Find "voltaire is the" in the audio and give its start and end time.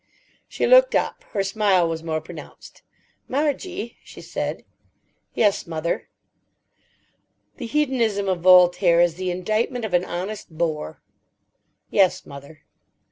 8.41-9.29